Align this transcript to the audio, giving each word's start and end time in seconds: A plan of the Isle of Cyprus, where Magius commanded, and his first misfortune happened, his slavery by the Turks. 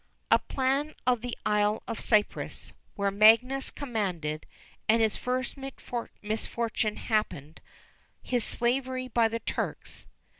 A 0.31 0.39
plan 0.39 0.95
of 1.05 1.21
the 1.21 1.37
Isle 1.45 1.83
of 1.87 1.99
Cyprus, 1.99 2.73
where 2.95 3.11
Magius 3.11 3.69
commanded, 3.69 4.47
and 4.89 4.99
his 4.99 5.15
first 5.15 5.57
misfortune 5.57 6.95
happened, 6.95 7.61
his 8.23 8.43
slavery 8.43 9.07
by 9.07 9.27
the 9.27 9.37
Turks. 9.41 10.07